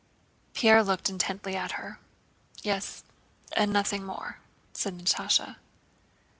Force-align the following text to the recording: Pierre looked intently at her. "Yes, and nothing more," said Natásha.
Pierre 0.55 0.83
looked 0.83 1.11
intently 1.11 1.55
at 1.55 1.73
her. 1.73 1.99
"Yes, 2.63 3.03
and 3.55 3.71
nothing 3.71 4.03
more," 4.03 4.39
said 4.73 4.97
Natásha. 4.97 5.57